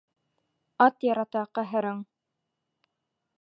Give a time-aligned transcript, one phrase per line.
[0.85, 2.01] Ат ярата, ҡәһәрең.